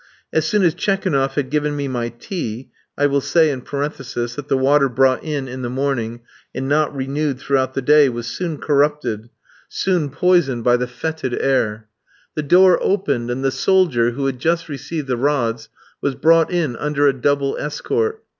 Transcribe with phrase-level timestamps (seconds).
[0.33, 4.47] As soon as Tchekounoff had given me my tea (I will say, in parenthesis, that
[4.47, 6.21] the water brought in in the morning,
[6.55, 9.29] and not renewed throughout the day, was soon corrupted,
[9.69, 11.87] soon poisoned by the fetid air),
[12.33, 15.69] the door opened, and the soldier, who had just received the rods,
[16.01, 18.23] was brought in under a double escort.